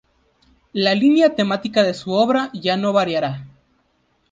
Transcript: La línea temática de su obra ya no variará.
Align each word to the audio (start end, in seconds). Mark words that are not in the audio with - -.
La 0.73 0.95
línea 0.95 1.35
temática 1.35 1.83
de 1.83 1.93
su 1.93 2.11
obra 2.13 2.49
ya 2.55 2.75
no 2.75 2.91
variará. 2.91 3.45